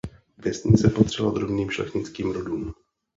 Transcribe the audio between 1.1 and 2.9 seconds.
drobným šlechtickým rodům.